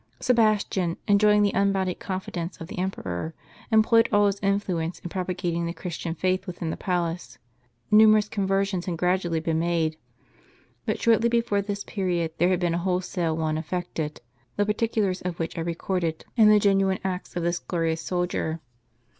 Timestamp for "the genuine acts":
16.49-17.35